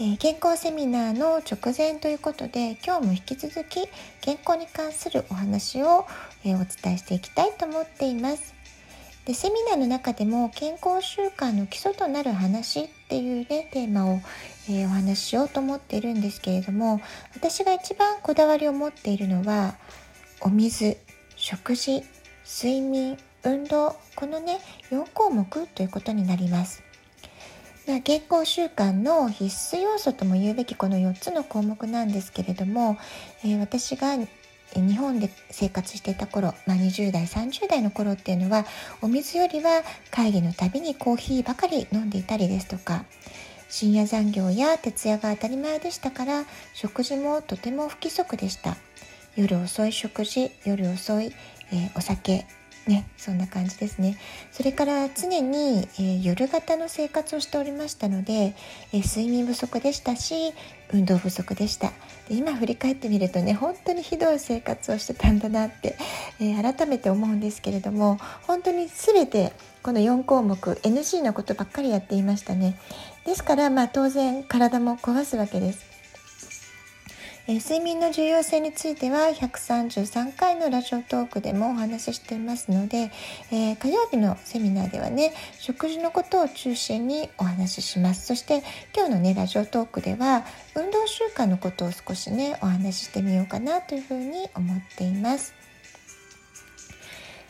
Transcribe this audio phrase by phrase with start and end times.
[0.00, 3.86] え、健康セミナーの直前ということで今日も引き続き
[4.22, 6.06] 健康に関するお話を、
[6.44, 8.54] え、お伝えしていきたいと思っています。
[9.26, 14.20] でセミナーの中でも健康習慣の基礎となる話っていうねテーマを、
[14.68, 17.00] えー、お話ししようと思っているんですけれども
[17.36, 19.76] 私が一番こだわりを持っているのは
[20.40, 20.96] お水
[21.36, 22.02] 食事
[22.44, 24.58] 睡眠運動このね
[24.90, 26.82] 4項目ということになります。
[28.04, 32.96] 健康習慣の必須要素とも言うべきこの4つの項目なんですけれども、
[33.44, 38.64] えー、私が日本で生活していた頃、まあ、20代30代の頃っていうのは
[39.02, 43.04] お水よりは会議のたびにコーヒーばかり飲んでいたりですとか
[43.68, 46.44] 深夜残業や徹夜が当たり前でしたから
[46.74, 48.76] 食事もとても不規則でした。
[49.34, 51.32] 夜遅い食事夜遅い、
[51.72, 52.44] えー、お酒
[52.86, 54.18] ね、そんな感じですね。
[54.50, 58.54] それから常に、えー、夜型の生活をしておりましたので、
[58.92, 60.52] えー、睡眠不足でしたし
[60.92, 61.92] 運動不足でした
[62.28, 65.96] で今振り返ってみるとね本当にひどい生活をしてたんだなって、
[66.40, 72.78] えー、改めて思うんですけれども本当に全てこの4項目 NG なことばっかりやっていましたね。
[73.26, 75.91] ですから、まあ、当然体も壊すわけです。
[77.48, 83.10] えー、睡眠の重要性については133回のラジオトークでもお話ししていますので、
[83.50, 88.62] えー、火曜日のセミナーではね食事のことを中心にお話ししますそして
[88.94, 90.44] 今日のねラジオトークでは
[90.76, 95.54] 運動習慣のことを少しねお話ししてみようかなというふうに思っています。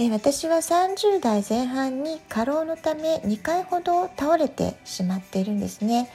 [0.00, 6.08] え私は30代前半に過労のため2回ほど倒れてしまっているんですね。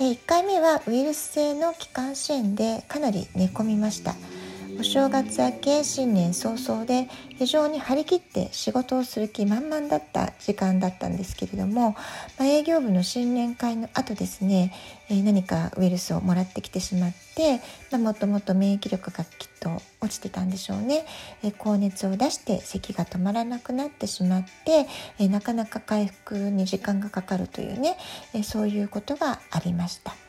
[0.00, 4.16] 1回目はウイルス性の気管支炎でかなり寝込みました。
[4.78, 11.92] お正月明け新年早々で非常に張り切って仕事をする気満々だった時間だったんですけれども、
[12.38, 14.72] まあ、営業部の新年会の後ですね、
[15.08, 19.70] えー、何かウイルスをもらってきてしまって、まあ、もともと免疫力がきっと
[20.00, 21.06] 落ちてたんでしょうね、
[21.42, 24.86] えー、高熱を出して咳が止まらなくなってしまって、
[25.18, 27.96] えー、なかなか回復に時間がかかるというね、
[28.34, 30.23] えそういうことがありました。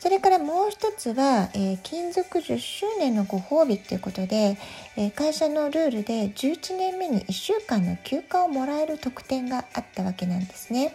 [0.00, 4.56] それからもう一つは、えー、勤続10周年のご褒美ということで、
[4.96, 10.94] えー、会社のルールで11年目に1週間の休暇をもらえる特典があったわけなんですね。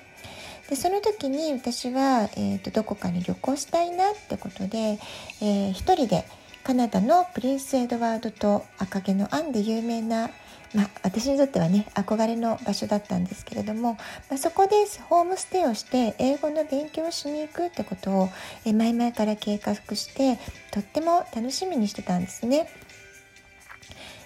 [0.72, 4.98] でその時に私は、えーと、どこかに旅行したいなってことで、
[5.40, 6.26] えー、一人で
[6.64, 10.32] カナダのプリンス・エドワードと赤毛のアンで有名な
[10.75, 13.94] まあ、私にとってはね憧れの場所だったんですけれども、
[14.30, 14.75] まあ、そこで
[15.09, 18.30] ホームステイをして英語の勉強をしに行くってことを
[18.66, 20.38] え前々から計画して
[20.72, 22.69] とっても楽しみにしてたんですね。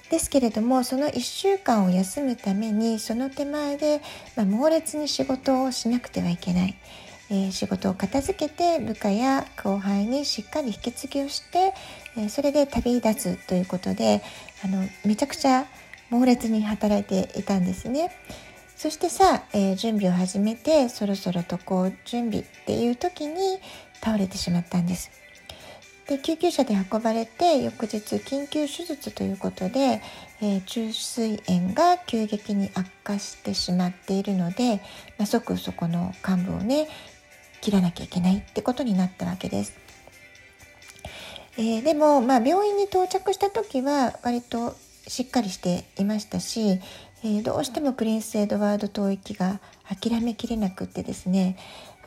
[0.10, 4.02] ですけれどもその1週間を休むためにその手前で、
[4.36, 6.76] まあ、猛烈に仕事をしなくてはいけない。
[7.32, 11.76] えー、仕事を片付けて部下や後輩にしっかり引き継ぎをして、
[12.18, 14.24] えー、それで旅立つということで
[14.66, 15.68] あのめちゃくちゃ
[16.10, 18.12] 猛烈に働いていたんですね。
[18.76, 23.60] そしてさ、えー、準備を始めてそろそろとこう準備っていう時に
[24.02, 25.12] 倒れてしまったんです。
[26.08, 30.02] で救急車で運ばれて翌日緊急手術ということで、
[30.42, 34.78] えー、虫垂炎が急激に悪化してしまっているので、
[35.18, 36.88] まあ、即そこの患部をね
[37.62, 39.74] 切らなきゃいけないってことになったわけです。
[41.58, 44.78] えー、でも、まあ、病院に到着した時は割と
[45.10, 46.80] しっかりしていましたし、
[47.24, 51.58] えー、どうしてもプリンス・エドワード島行きが諦めきれなくってですね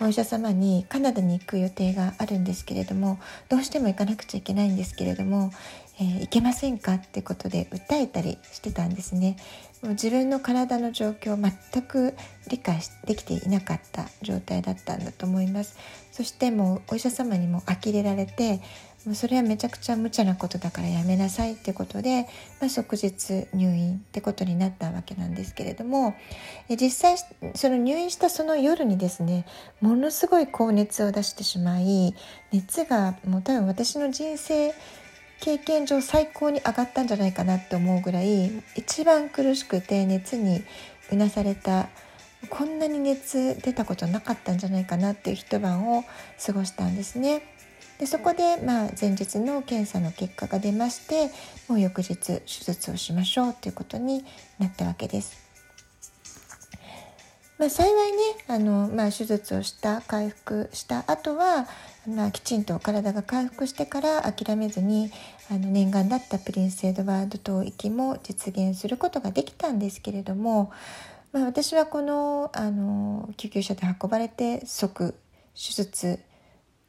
[0.01, 3.19] お医者様にカナダに行く予定があるんですけれども
[3.49, 5.53] どうしても行かなくちゃいけないんですけれども、
[6.01, 9.37] えー、行けませんかってことで訴えたりしてたんですね。
[9.83, 12.15] もう自分の体の状況を全く
[12.49, 15.77] 理解できていなかった状態だったんだと思います
[16.13, 18.61] そしてもうお医者様にも呆れられて
[19.05, 22.29] もうそれはめちゃくちゃ無茶なことだからやめなさいってことで、
[22.61, 26.15] まあ、即日入院ってことになったわけなんですけれども
[26.69, 29.45] え実際その入院したその夜にですね
[29.81, 32.15] ものすごい高熱を出してしまい
[32.53, 34.73] 熱がもう多分私の人生
[35.41, 40.63] 経験上最高に上がったんじゃないかなって思うぐらい一番苦しくて熱に
[41.11, 41.89] うなされた
[42.49, 46.05] こんなに熱出たことなかったんじゃないかなっていう一晩を
[46.45, 47.43] 過ごしたんですね。
[48.03, 51.31] でそこで、まあ、前日の検査の結果が出まして
[51.69, 54.25] もう翌日手術をしましょうということに
[54.59, 55.39] なったわけです。
[57.59, 58.19] まあ、幸いね
[58.49, 61.69] あの、まあ、手術をした回復した後は、
[62.13, 65.13] まあ、きちんと体が回復してから諦めずに
[65.49, 70.73] あの念願だったプリンス・エドワード島行きも実現することができたんですけれども、
[71.31, 75.15] まあ、私はこのあの救急車で運ばれて即
[75.55, 76.19] 手術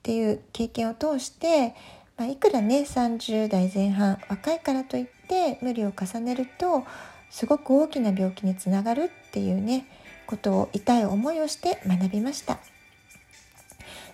[0.04, 1.74] っていう経験を通して、
[2.18, 6.84] まあ、いくらね30代前半若いからといって無理を重ねると
[7.30, 9.88] すごく大きな病気につながるっていうね
[10.28, 12.60] ことを痛い思いをして学びました。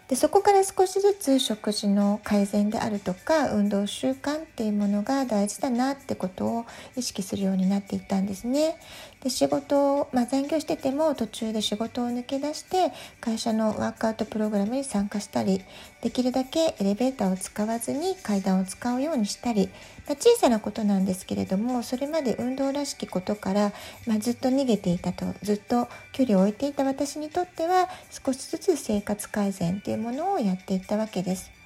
[0.09, 6.65] でそこから少しずつ食事の改善であるとか運動習慣っていうものが大事だなってことを
[6.95, 8.79] 意識するようになっていったんですね。
[9.23, 15.61] で仕事を、まあ、残業してても途中で仕事を抜け出して会社のワークアウトプログラムに参加したり
[16.01, 19.67] できるだけエレベーターを使わずに階段を使うようにしたり、
[20.07, 23.73] まあ、小さなことなんですけれどもそれまで運動らしきことから、
[24.07, 31.58] まあ、ずっと逃げていたとずっと距離を置いていた私にとっては少しずつ生活改善っていうものをやっていったわけです。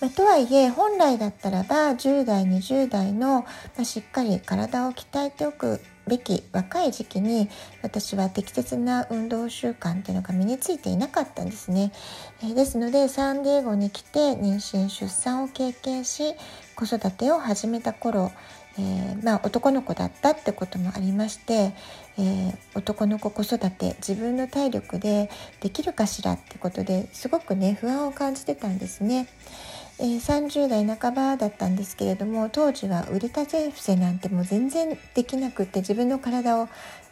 [0.00, 3.46] まあ、とはいえ本来だったらば10代20代の、ま
[3.80, 7.48] あ、しっかり体を鍛えておくべき若い時期に
[7.82, 11.92] 私は適切な運動習慣っていうのが身についていなかったんですね。
[12.42, 16.34] え、ですのでサンディエゴに来て妊娠出産を経験し
[16.74, 18.32] 子育てを始めた頃
[18.78, 21.74] えー、まあ、男の子だったってこともありまして、
[22.18, 25.28] えー、男の子子育て自分の体力で
[25.60, 29.26] できるかしらってことですごくね不安を感じてたんですね。
[30.02, 36.68] えー、30代半ばだったんですけれども当時は腕立て伏せなんてもう全然できなくって自分の体を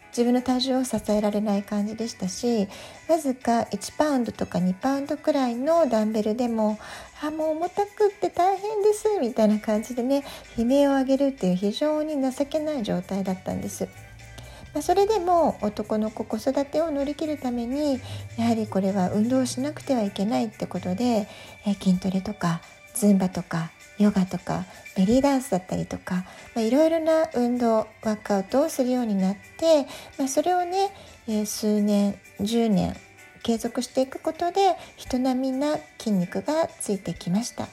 [0.08, 2.66] 自分の体重を支えられない感じでしたし
[3.08, 6.78] わずか1パウンドとか2パウンドくらいのダンベルでも
[7.22, 10.24] 「あもう重たくって大変です」みたいな感じでね
[10.56, 13.86] 悲鳴を上げるっていう非常に情けない状態だったんです。
[14.74, 18.00] まあ、それでも男の子子育てを乗り切るために
[18.36, 21.26] やはりこれは運動しなくてはいけないってことで、
[21.66, 22.60] え筋トレとか
[22.98, 24.64] ズンバとかヨガとか
[24.96, 26.24] ベリーダンスだったりとか、
[26.54, 29.86] まあ、いろいろな運動ワークアウトをするようになって、
[30.18, 30.92] まあ、それをね、
[31.26, 32.96] えー、数年10年
[33.42, 37.68] 継続していくことで人並みな筋肉がついてきました。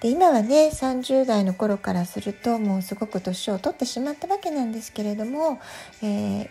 [0.00, 5.60] で今はね30代の頃からするともうすごく年を取ってしまったわけなんですけれども、
[6.02, 6.50] えー、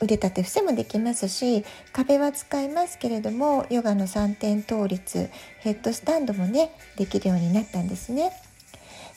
[0.00, 5.30] 腕立て伏せもできますし壁は使いますけれどもヨガの3点倒立
[5.60, 8.32] ヘッドスタンドもねできるようになったんですね。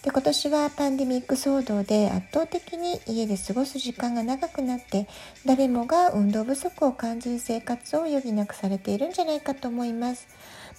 [0.03, 5.07] で今年はパンデミック騒動で圧倒的に家で過ごす時間が長くなって
[5.45, 10.27] 誰もが運動不足を感じる生活を余儀なくされているんじゃないかと思います。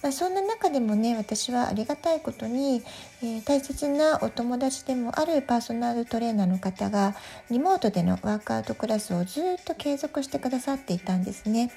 [0.01, 2.81] まあ、そんな中でもね私はありがたいことに、
[3.21, 7.15] えー、大切なお友達でもあるパーソナルトレーナーの方が
[7.51, 11.71] リモートでのワークアウトクラスをずっと継続してくださっていたんですね。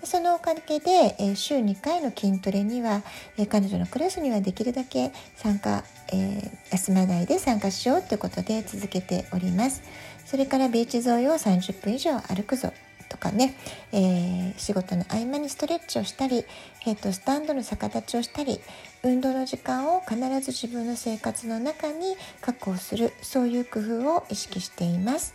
[0.00, 3.02] でそのおかげで、えー、週2回の筋トレには、
[3.36, 9.82] えー、彼女のクラスにはできるだけ参加、え休まないで参加しようということで続けております。
[10.26, 12.72] それからビーチ沿いを30分以上歩くぞ
[13.10, 13.54] とかね、
[13.92, 16.46] えー、仕事の合間にストレッチをしたり
[16.78, 18.60] ヘッドスタンドの逆立ちをしたり
[19.02, 25.34] 運動の時間を必ず自分の生活の中に確保するそういう工夫を意識しています。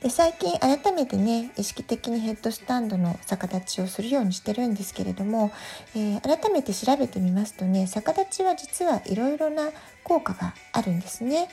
[0.00, 5.50] で最近改めてね意識的にヘッドスタンドの逆立ちをするようにしてるんですけれども、
[5.94, 9.70] えー、改めて調べてみますとね逆立ちは実はいろいろな
[10.04, 11.48] 効果があるんですね。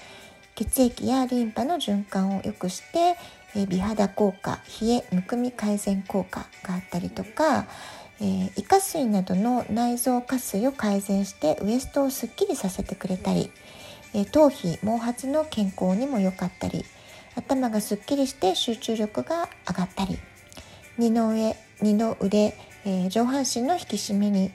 [0.56, 3.16] 血液やリンパの循環を良くして、
[3.68, 7.68] 美肌効果冷えむくみ改善効果があったりとか、
[8.20, 13.52] えー、胃下垂などの内臓下垂を改善してウエストをすっきりさせてくれたり、
[14.14, 16.86] えー、頭皮毛髪の健康にも良かったり
[17.36, 20.18] 頭がすっきりして集中力が上がったり
[20.98, 22.56] 二の上二の腕、
[22.86, 24.52] えー、上半身の引き締めに、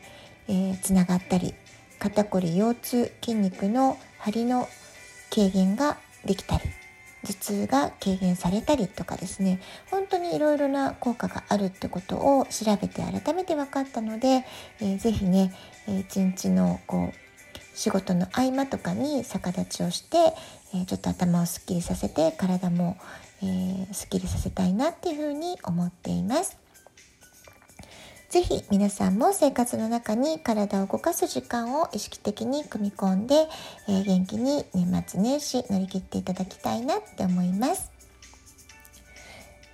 [0.49, 1.53] えつながったり
[1.99, 4.69] 肩こり腰痛筋肉の張りの
[5.31, 6.63] 軽減ができたり
[7.27, 14.45] 頭痛が軽減されたりとかですね本当にいろいろな効果があるってことを調べて改めて分かったので、
[14.81, 15.53] えー、ぜね、
[15.89, 17.29] えー、一日のこう
[17.75, 20.17] 仕事の合間とかに逆立ちをして、
[20.75, 22.97] えー、ちょっと頭をすっきりさせて体も、
[23.43, 26.68] えー、すっきりさせたいなっていうふうに思っています。
[28.29, 33.47] ぜひ皆さんも生活の中に体を動かす時間を意識的に組み込んで、
[33.89, 37.91] えー、元気に年末年始乗り切っていただきたいなって思います。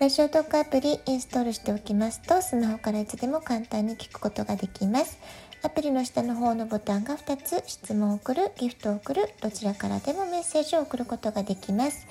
[0.00, 5.18] ラジオトークアプリインストールしておきますとスマホからいつでも簡単に聞くことができます
[5.62, 12.06] アプリの下の方のボタンが2つ質問を送るギフトを送るどちらからでもメッセージを送ることができます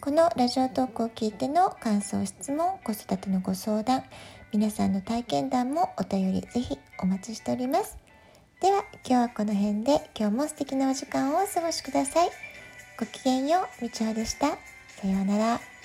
[0.00, 4.04] このラジオトークを聞いての感想質問子育てのご相談
[4.50, 7.98] 皆さんの体験談もお便りぜひお待ちしております。
[8.60, 12.30] では今日はこの辺で今日も素敵なお時間をお過ごしください。
[12.98, 14.48] ごきげんようみちおでした。
[14.88, 15.77] さようなら。